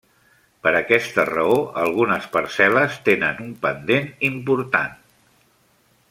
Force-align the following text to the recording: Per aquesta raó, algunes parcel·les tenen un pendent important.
Per 0.67 0.71
aquesta 0.77 1.25
raó, 1.29 1.57
algunes 1.83 2.25
parcel·les 2.37 2.97
tenen 3.09 3.43
un 3.47 3.51
pendent 3.67 4.09
important. 4.33 4.97